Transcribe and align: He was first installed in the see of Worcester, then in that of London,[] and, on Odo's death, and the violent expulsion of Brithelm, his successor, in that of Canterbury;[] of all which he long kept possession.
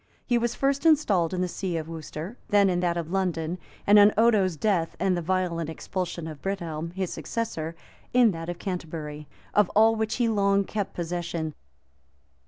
He 0.25 0.39
was 0.39 0.55
first 0.55 0.83
installed 0.83 1.31
in 1.31 1.41
the 1.41 1.47
see 1.47 1.77
of 1.77 1.87
Worcester, 1.87 2.35
then 2.49 2.71
in 2.71 2.79
that 2.79 2.97
of 2.97 3.11
London,[] 3.11 3.59
and, 3.85 3.99
on 3.99 4.11
Odo's 4.17 4.57
death, 4.57 4.95
and 4.99 5.15
the 5.15 5.21
violent 5.21 5.69
expulsion 5.69 6.25
of 6.25 6.41
Brithelm, 6.41 6.89
his 6.95 7.13
successor, 7.13 7.75
in 8.11 8.31
that 8.31 8.49
of 8.49 8.57
Canterbury;[] 8.57 9.27
of 9.53 9.69
all 9.75 9.95
which 9.95 10.15
he 10.15 10.27
long 10.27 10.63
kept 10.63 10.95
possession. 10.95 11.53